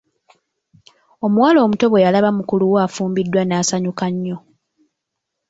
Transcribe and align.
Omuwala 1.25 1.57
omuto 1.65 1.85
bwe 1.89 2.03
yalaba 2.05 2.29
mukulu 2.37 2.65
we 2.73 2.79
afumbiddwa 2.85 3.41
n'asanyuka 3.45 4.05
nnyo. 4.13 4.37